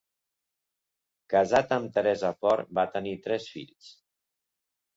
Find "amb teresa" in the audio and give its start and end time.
1.77-2.33